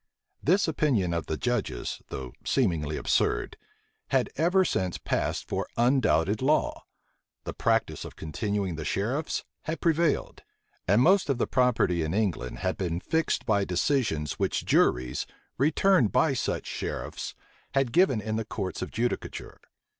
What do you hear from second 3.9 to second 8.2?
had ever since passed for undoubted law; the practice of